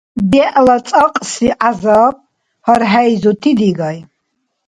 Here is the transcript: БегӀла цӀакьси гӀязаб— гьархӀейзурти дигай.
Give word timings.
БегӀла 0.29 0.77
цӀакьси 0.87 1.47
гӀязаб— 1.59 2.15
гьархӀейзурти 2.65 3.51
дигай. 3.59 3.97